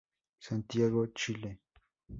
[0.39, 1.51] Santiago, Chile.